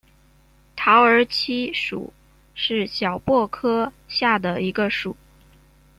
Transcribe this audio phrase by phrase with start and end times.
[0.75, 2.11] 桃儿七属
[2.55, 5.15] 是小檗科下的一个属。